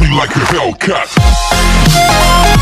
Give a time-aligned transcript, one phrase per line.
[0.00, 0.46] like a.
[0.46, 2.55] Hellcat.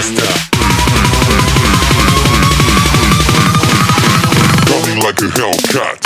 [0.00, 0.24] Faster.
[4.64, 6.00] Coming like a Hellcat.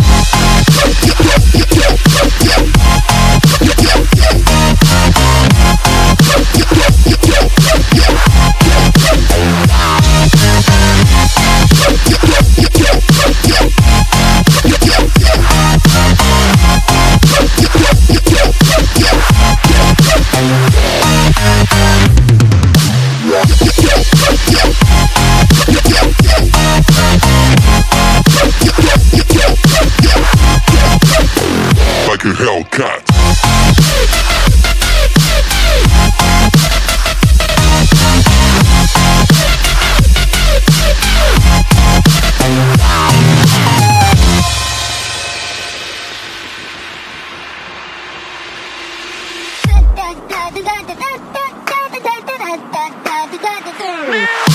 [32.08, 33.02] Like a Hellcat.
[54.14, 54.53] Hellcat.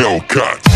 [0.00, 0.69] Hellcat.